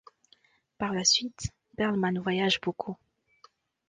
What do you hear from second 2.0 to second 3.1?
voyage beaucoup.